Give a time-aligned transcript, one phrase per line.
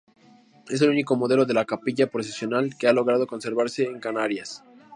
[0.67, 4.63] Es el único modelo de capilla procesional que ha logrado conservarse en Canarias.